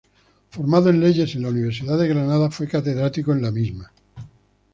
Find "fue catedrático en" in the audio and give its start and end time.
2.49-3.43